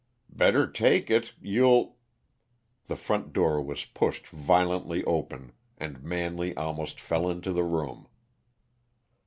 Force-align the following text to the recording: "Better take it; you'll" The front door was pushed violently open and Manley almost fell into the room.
"Better 0.33 0.65
take 0.65 1.11
it; 1.11 1.35
you'll" 1.39 1.97
The 2.87 2.95
front 2.95 3.33
door 3.33 3.61
was 3.61 3.85
pushed 3.85 4.25
violently 4.25 5.03
open 5.03 5.51
and 5.77 6.01
Manley 6.01 6.57
almost 6.57 6.99
fell 6.99 7.29
into 7.29 7.53
the 7.53 7.63
room. 7.63 8.07